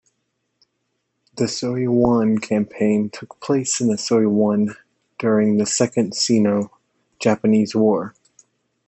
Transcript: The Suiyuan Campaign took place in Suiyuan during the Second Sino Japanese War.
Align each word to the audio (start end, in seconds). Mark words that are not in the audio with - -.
The 1.35 1.43
Suiyuan 1.43 2.41
Campaign 2.41 3.11
took 3.11 3.39
place 3.39 3.79
in 3.79 3.89
Suiyuan 3.89 4.75
during 5.19 5.57
the 5.57 5.67
Second 5.67 6.15
Sino 6.15 6.71
Japanese 7.19 7.75
War. 7.75 8.15